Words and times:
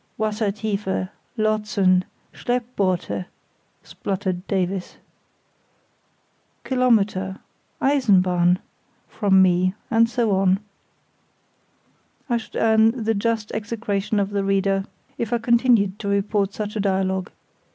"Wassertiefe, 0.17 1.09
Lotsen, 1.37 2.05
Schleppboote," 2.33 3.25
spluttered 3.83 4.47
Davies. 4.47 4.97
"Kilometre—Eisenbahn," 6.63 8.57
from 9.07 9.43
me, 9.43 9.75
and 9.91 10.09
so 10.09 10.31
on. 10.31 10.59
I 12.27 12.37
should 12.37 12.55
earn 12.55 13.03
the 13.03 13.13
just 13.13 13.51
execration 13.51 14.19
of 14.19 14.31
the 14.31 14.43
reader 14.43 14.85
if 15.19 15.31
I 15.31 15.37
continued 15.37 15.99
to 15.99 16.07
report 16.07 16.55
such 16.55 16.75
a 16.75 16.79
dialogue. 16.79 17.29